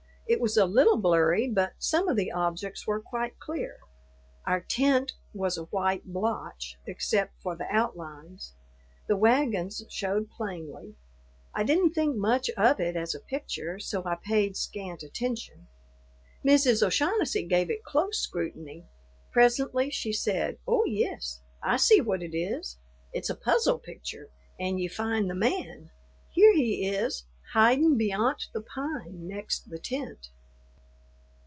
[0.27, 3.79] It was a little blurry, but some of the objects were quite clear.
[4.45, 8.53] Our tent was a white blotch except for the outlines;
[9.09, 10.95] the wagons showed plainly.
[11.53, 15.67] I didn't think much of it as a picture, so I paid scant attention.
[16.45, 16.81] Mrs.
[16.81, 18.85] O'Shaughnessy gave it close scrutiny;
[19.33, 22.77] presently she said, "Oh, yis, I see what it is.
[23.11, 25.89] It's a puzzle picture and ye find the man.
[26.29, 30.29] Here he is, hidin' beyont the pine next the tent."